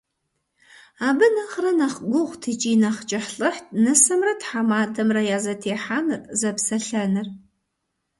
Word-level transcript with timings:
Абы 1.07 1.25
нэхърэ 1.35 1.71
нэхъ 1.79 1.99
гугъут 2.11 2.43
икӏи 2.51 2.73
нэхъ 2.81 3.01
кӏыхьлӏыхьт 3.09 3.65
нысэмрэ 3.83 4.33
тхьэмадэмрэ 4.39 5.21
я 5.35 5.37
зэтехьэныр, 5.43 6.21
зэпсэлъэныр. 6.39 7.27